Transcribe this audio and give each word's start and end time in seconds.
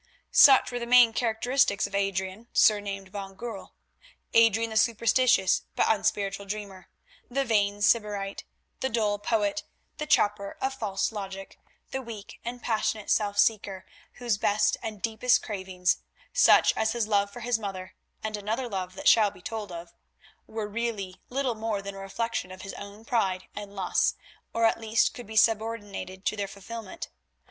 Such 0.31 0.71
were 0.71 0.79
the 0.79 0.87
main 0.87 1.13
characteristics 1.13 1.85
of 1.85 1.93
Adrian, 1.93 2.47
surnamed 2.53 3.09
van 3.09 3.35
Goorl; 3.35 3.73
Adrian 4.33 4.71
the 4.71 4.75
superstitious 4.77 5.61
but 5.75 5.85
unspiritual 5.87 6.47
dreamer, 6.47 6.89
the 7.29 7.45
vain 7.45 7.83
Sybarite, 7.83 8.43
the 8.79 8.89
dull 8.89 9.19
poet, 9.19 9.61
the 9.99 10.07
chopper 10.07 10.57
of 10.59 10.73
false 10.73 11.11
logic, 11.11 11.59
the 11.91 12.01
weak 12.01 12.39
and 12.43 12.63
passionate 12.63 13.11
self 13.11 13.37
seeker, 13.37 13.85
whose 14.13 14.39
best 14.39 14.75
and 14.81 15.03
deepest 15.03 15.43
cravings, 15.43 15.99
such 16.33 16.75
as 16.75 16.93
his 16.93 17.05
love 17.07 17.29
for 17.31 17.41
his 17.41 17.59
mother 17.59 17.93
and 18.23 18.35
another 18.35 18.67
love 18.67 18.95
that 18.95 19.07
shall 19.07 19.29
be 19.29 19.39
told 19.43 19.71
of, 19.71 19.93
were 20.47 20.67
really 20.67 21.17
little 21.29 21.53
more 21.53 21.79
than 21.79 21.93
a 21.93 21.99
reflection 21.99 22.51
of 22.51 22.63
his 22.63 22.73
own 22.73 23.05
pride 23.05 23.43
and 23.55 23.75
lusts, 23.75 24.15
or 24.51 24.65
at 24.65 24.81
least 24.81 25.13
could 25.13 25.27
be 25.27 25.35
subordinated 25.35 26.25
to 26.25 26.35
their 26.35 26.47
fulfilment. 26.47 27.09